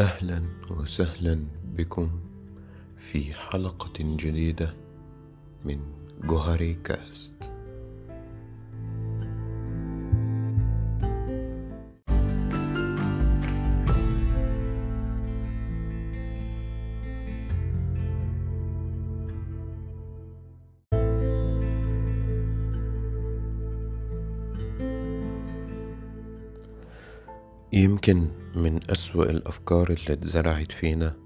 [0.00, 1.44] أهلا وسهلا
[1.76, 2.10] بكم
[2.96, 4.74] في حلقة جديدة
[5.64, 5.80] من
[6.24, 7.50] جوهري كاست.
[27.72, 31.16] يمكن من أسوأ الأفكار اللي اتزرعت فينا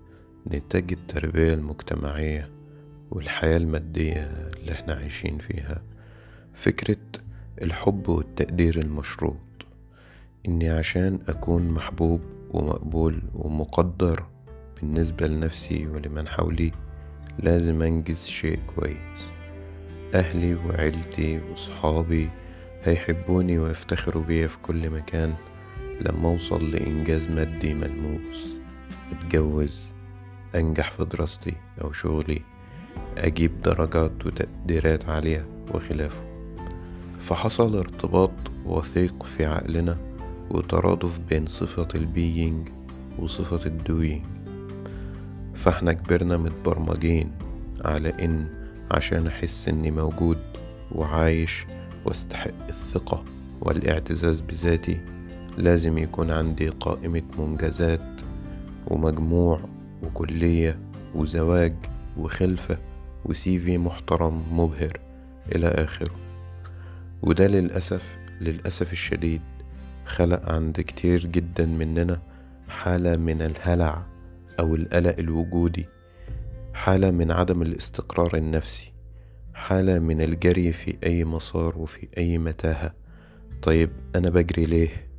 [0.51, 2.49] نتاج التربية المجتمعية
[3.11, 5.83] والحياة المادية اللي إحنا عايشين فيها.
[6.55, 6.97] فكرة
[7.63, 9.37] الحب والتقدير المشروط
[10.49, 14.27] إني عشان أكون محبوب ومقبول ومقدر
[14.81, 16.73] بالنسبة لنفسي ولمن حولي
[17.39, 19.31] لازم أنجز شيء كويس.
[20.15, 22.31] أهلي وعيلتي وصحابي
[22.85, 25.35] هيحبوني ويفتخروا بيا في كل مكان.
[26.05, 28.59] لما أوصل لإنجاز مادي ملموس.
[29.13, 29.83] أتجوز
[30.55, 32.43] أنجح في دراستي أو شغلي
[33.19, 36.35] أجيب درجات وتقديرات عالية وخلافه.
[37.21, 38.31] فحصل ارتباط
[38.65, 39.99] وثيق في عقلنا
[40.51, 42.69] وترادف بين صفة ال being
[43.19, 44.23] وصفة ال doing
[45.55, 47.33] فإحنا كبرنا متبرمجين
[47.85, 48.47] على إن
[48.91, 50.39] عشان أحس إني موجود
[50.93, 51.67] وعايش
[52.05, 53.25] واستحق الثقة
[53.61, 55.14] والإعتزاز بذاتي.
[55.59, 58.21] لازم يكون عندي قائمة منجزات
[58.87, 59.61] ومجموع
[60.03, 60.79] وكلية
[61.15, 61.75] وزواج
[62.19, 62.79] وخلفة
[63.25, 64.93] وسيفي محترم مبهر
[65.55, 66.15] إلى آخره
[67.23, 69.41] وده للأسف للأسف الشديد
[70.05, 72.21] خلق عند كتير جدا مننا
[72.69, 74.07] حالة من الهلع
[74.61, 75.87] أو القلق الوجودي
[76.75, 78.93] حالة من عدم الاستقرار النفسي
[79.55, 82.95] حالة من الجري في أي مسار وفي أي متاهة
[83.63, 85.14] طيب أنا بجري ليه؟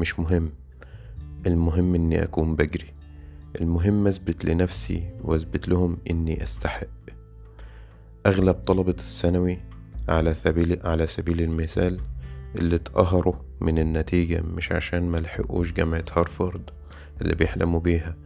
[0.00, 0.50] مش مهم.
[1.46, 2.94] المهم إني أكون بجري.
[3.60, 6.86] المهم أثبت لنفسي وأثبت لهم إني أستحق.
[8.26, 9.58] أغلب طلبة الثانوي
[10.08, 12.00] على سبيل على سبيل المثال
[12.56, 16.70] اللي اتقهروا من النتيجة مش عشان ملحقوش جامعة هارفارد
[17.22, 18.16] اللي بيحلموا بيها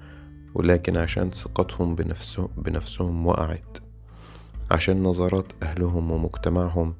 [0.54, 3.78] ولكن عشان ثقتهم بنفسهم, بنفسهم وقعت.
[4.70, 6.94] عشان نظرات أهلهم ومجتمعهم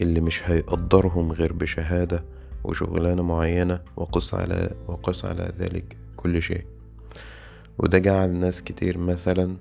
[0.00, 2.24] اللي مش هيقدرهم غير بشهادة
[2.64, 6.64] وشغلانة معينة وقس على وقس على ذلك كل شيء.
[7.78, 9.56] وده جعل ناس كتير مثلا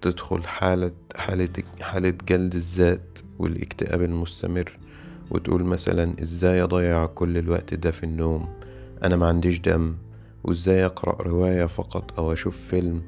[0.00, 1.48] تدخل حالة حالة
[1.80, 4.78] حالة جلد الذات والاكتئاب المستمر
[5.30, 8.48] وتقول مثلا إزاي أضيع كل الوقت ده في النوم؟
[9.04, 9.94] أنا ما عنديش دم.
[10.44, 13.02] وإزاي أقرأ رواية فقط أو أشوف فيلم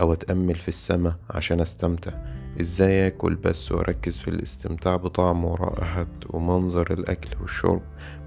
[0.00, 2.12] أو أتأمل في السماء عشان أستمتع؟
[2.60, 7.82] إزاي آكل بس وأركز في الاستمتاع بطعم ورائحة ومنظر الأكل والشرب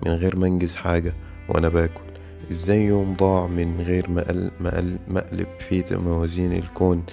[0.06, 1.13] من غير ما أنجز حاجة
[1.50, 2.03] وأنا باكل؟
[2.51, 7.03] إزاي يوم ضاع من غير ما مقلب في موازين الكون؟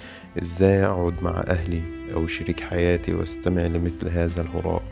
[0.41, 1.81] إزاي أقعد مع أهلي
[2.13, 4.83] أو شريك حياتي وأستمع لمثل هذا الهراء؟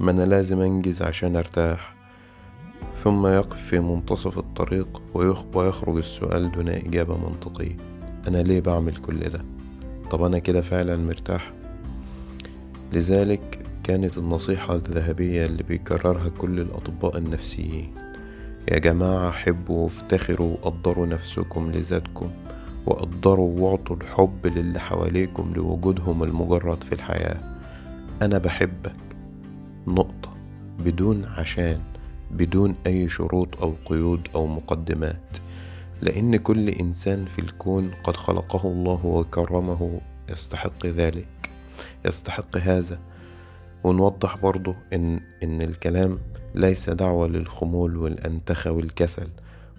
[0.00, 1.94] ما أنا لازم أنجز عشان أرتاح.
[2.94, 5.02] ثم يقف في منتصف الطريق
[5.54, 7.76] ويخرج السؤال دون إجابة منطقية.
[8.28, 9.57] أنا ليه بعمل كل ده؟
[10.10, 11.52] طب أنا كده فعلا مرتاح؟
[12.92, 17.94] لذلك كانت النصيحة الذهبية اللي بيكررها كل الأطباء النفسيين.
[18.72, 22.30] يا جماعة حبوا وافتخروا وقدروا نفسكم لذاتكم
[22.86, 27.40] وقدروا واعطوا الحب للي حواليكم لوجودهم المجرد في الحياة.
[28.22, 28.96] أنا بحبك.
[29.86, 30.30] نقطة.
[30.78, 31.80] بدون عشان
[32.30, 35.36] بدون أي شروط أو قيود أو مقدمات.
[36.02, 40.00] لأن كل إنسان في الكون قد خلقه الله وكرمه.
[40.30, 41.28] يستحق ذلك.
[42.06, 42.98] يستحق هذا.
[43.84, 46.18] ونوضح برضه إن, إن الكلام
[46.54, 49.28] ليس دعوة للخمول والأنتخة والكسل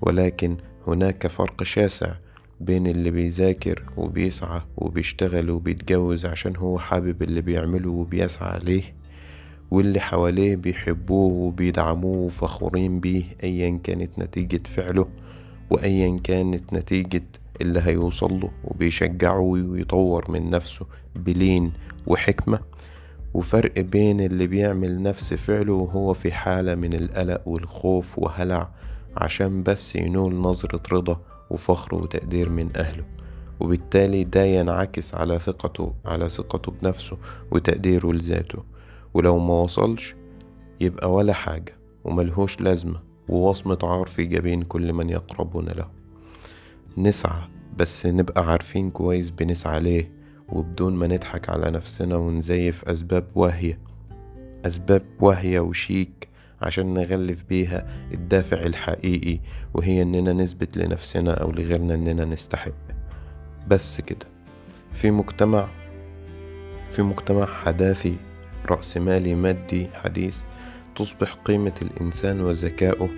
[0.01, 2.13] ولكن هناك فرق شاسع
[2.59, 8.83] بين اللي بيذاكر وبيسعى وبيشتغل وبيتجوز عشان هو حابب اللي بيعمله وبيسعى عليه
[9.71, 15.07] واللي حواليه بيحبوه وبيدعموه وفخورين بيه أيا كانت نتيجة فعله.
[15.69, 17.23] وأيا كانت نتيجة
[17.61, 20.85] اللي هيوصل له وبيشجعه ويطور من نفسه
[21.15, 21.71] بلين
[22.07, 22.59] وحكمة
[23.33, 28.69] وفرق بين اللي بيعمل نفس فعله وهو في حالة من القلق والخوف وهلع
[29.17, 31.19] عشان بس ينول نظرة رضا
[31.49, 33.03] وفخر وتقدير من أهله
[33.59, 37.17] وبالتالي ده ينعكس على ثقته على ثقته بنفسه
[37.51, 38.63] وتقديره لذاته.
[39.13, 40.15] ولو ما وصلش
[40.81, 41.73] يبقى ولا حاجة
[42.03, 42.99] وملهوش لازمة.
[43.29, 45.87] ووصمة عار في جبين كل من يقربون له.
[46.97, 47.41] نسعى
[47.77, 50.11] بس نبقى عارفين كويس بنسعى ليه
[50.49, 53.79] وبدون ما نضحك على نفسنا ونزيف أسباب واهية.
[54.65, 56.27] أسباب واهية وشيك
[56.61, 59.39] عشان نغلف بيها الدافع الحقيقي
[59.73, 62.71] وهي إننا نثبت لنفسنا أو لغيرنا إننا نستحق.
[63.67, 64.25] بس كده.
[64.93, 65.67] في مجتمع
[66.91, 68.15] في مجتمع حداثي
[68.65, 70.43] رأسمالي مادي حديث
[70.99, 73.09] تصبح قيمة الإنسان وذكائه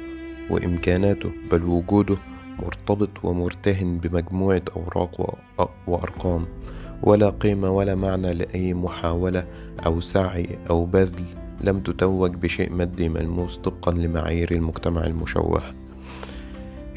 [0.49, 2.17] وإمكاناته بل وجوده
[2.59, 5.39] مرتبط ومرتهن بمجموعة أوراق
[5.87, 6.45] وأرقام.
[7.03, 9.47] ولا قيمة ولا معنى لأي محاولة
[9.85, 11.23] أو سعي أو بذل
[11.61, 15.61] لم تتوج بشيء مادي ملموس طبقا لمعايير المجتمع المشوه.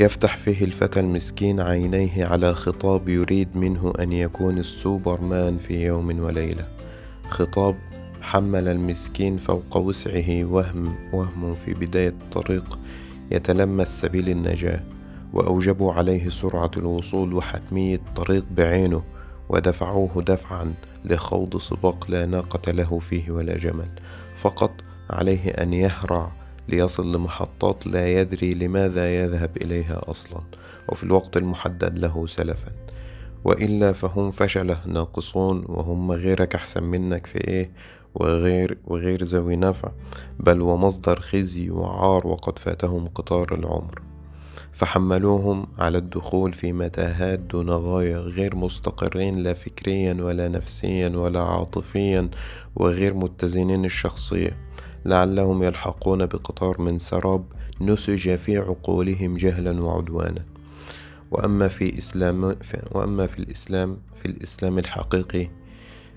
[0.00, 6.66] يفتح فيه الفتى المسكين عينيه على خطاب يريد منه أن يكون السوبرمان في يوم وليلة.
[7.30, 7.76] خطاب
[8.24, 12.78] حمل المسكين فوق وسعه وهم وهم في بداية الطريق
[13.30, 14.80] يتلمس سبيل النجاة
[15.32, 19.02] وأوجبوا عليه سرعة الوصول وحتمية الطريق بعينه
[19.48, 20.74] ودفعوه دفعا
[21.04, 23.88] لخوض سباق لا ناقة له فيه ولا جمل.
[24.36, 24.70] فقط
[25.10, 26.32] عليه أن يهرع
[26.68, 30.40] ليصل لمحطات لا يدري لماذا يذهب إليها أصلا
[30.88, 32.72] وفي الوقت المحدد له سلفا.
[33.44, 37.70] وإلا فهم فشلة ناقصون وهم غيرك أحسن منك في إيه؟
[38.14, 39.90] وغير, وغير ذوي نفع
[40.40, 44.02] بل ومصدر خزي وعار وقد فاتهم قطار العمر.
[44.72, 52.30] فحملوهم على الدخول في متاهات دون غاية غير مستقرين لا فكريا ولا نفسيا ولا عاطفيا
[52.76, 54.56] وغير متزنين الشخصية.
[55.04, 57.44] لعلهم يلحقون بقطار من سراب
[57.80, 60.44] نسج في عقولهم جهلا وعدوانا.
[61.30, 62.56] وأما في إسلام
[62.92, 65.48] وأما في الإسلام في الإسلام الحقيقي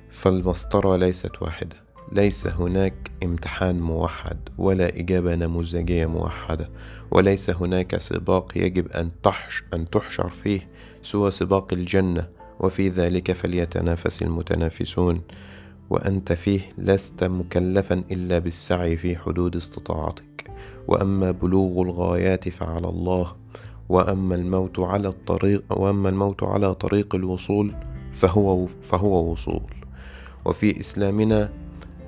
[0.09, 1.86] فالمسطرة ليست واحدة.
[2.11, 6.69] ليس هناك امتحان موحد ولا إجابة نموذجية موحدة
[7.11, 10.69] وليس هناك سباق يجب أن تحش أن تحشر فيه
[11.01, 12.27] سوى سباق الجنة
[12.59, 15.21] وفي ذلك فليتنافس المتنافسون
[15.89, 20.51] وأنت فيه لست مكلفا إلا بالسعي في حدود استطاعتك.
[20.87, 23.35] وأما بلوغ الغايات فعلى الله
[23.89, 27.75] وأما الموت على الطريق وأما الموت على طريق الوصول
[28.11, 29.73] فهو فهو وصول.
[30.45, 31.49] وفي إسلامنا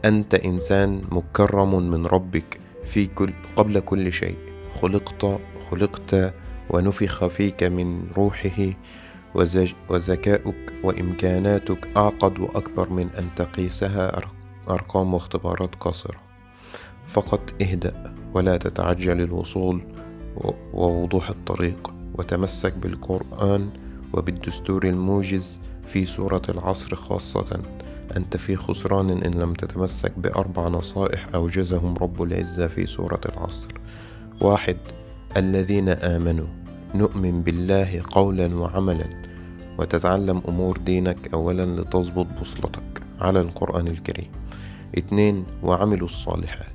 [0.05, 4.37] أنت إنسان مكرم من ربك في كل قبل كل شيء.
[4.81, 5.39] خلقت
[5.71, 6.33] خلقت
[6.69, 8.73] ونفخ فيك من روحه
[9.89, 14.21] وذكاؤك وإمكاناتك أعقد وأكبر من أن تقيسها
[14.69, 16.21] أرقام واختبارات قاصرة.
[17.07, 19.81] فقط اهدأ ولا تتعجل الوصول
[20.73, 23.69] ووضوح الطريق وتمسك بالقرآن
[24.13, 27.61] وبالدستور الموجز في سورة العصر خاصة.
[28.17, 33.67] أنت في خسران إن لم تتمسك بأربع نصائح أوجزهم رب العزة في سورة العصر.
[34.41, 34.77] واحد
[35.37, 36.47] الذين آمنوا
[36.95, 39.05] نؤمن بالله قولا وعملا
[39.79, 44.31] وتتعلم أمور دينك أولا لتظبط بوصلتك على القرآن الكريم.
[44.97, 46.65] اتنين وعملوا الصالحات.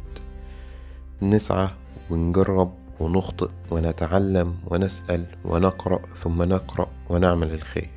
[1.22, 1.68] نسعى
[2.10, 7.90] ونجرب ونخطئ ونتعلم ونسأل ونقرأ ثم نقرأ ونعمل الخير.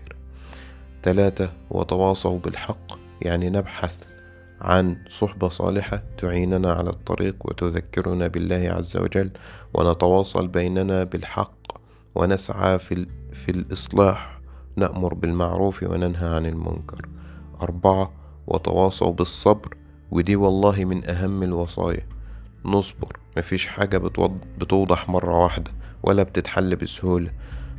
[1.03, 3.97] ثلاثة وتواصوا بالحق يعني نبحث
[4.61, 9.31] عن صحبة صالحة تعيننا على الطريق وتذكرنا بالله عز وجل
[9.73, 11.57] ونتواصل بيننا بالحق
[12.15, 14.39] ونسعى في, في الإصلاح
[14.75, 17.09] نأمر بالمعروف وننهى عن المنكر.
[17.61, 18.11] أربعة
[18.47, 19.77] وتواصوا بالصبر
[20.11, 22.07] ودي والله من أهم الوصايا.
[22.65, 23.97] نصبر مفيش حاجة
[24.57, 25.71] بتوضح مرة واحدة
[26.03, 27.31] ولا بتتحل بسهولة.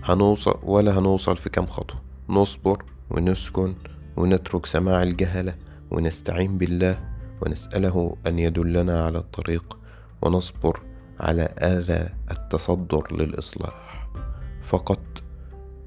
[0.04, 2.00] هنوصل ولا هنوصل في كام خطوة.
[2.28, 3.74] نصبر ونسكن
[4.18, 5.54] ونترك سماع الجهلة
[5.90, 6.98] ونستعين بالله
[7.42, 9.78] ونسأله أن يدلنا على الطريق
[10.22, 10.80] ونصبر
[11.20, 14.08] على آذى التصدر للإصلاح.
[14.62, 15.22] فقط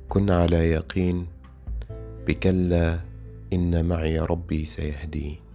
[0.10, 1.28] كن على يقين
[2.28, 3.00] بكلا
[3.54, 5.51] إن معي ربي سيهدين.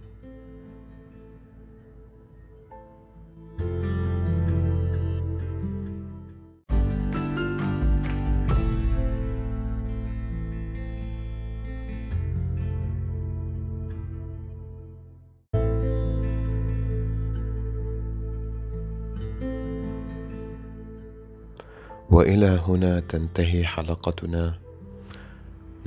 [22.09, 24.59] وإلى هنا تنتهي حلقتنا.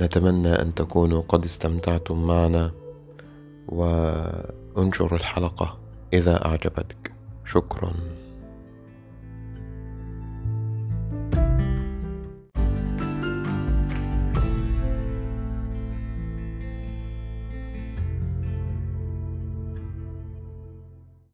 [0.01, 2.71] نتمنى أن تكونوا قد استمتعتم معنا
[3.67, 5.77] وأنشر الحلقة
[6.13, 7.11] إذا أعجبتك.
[7.45, 7.93] شكرا.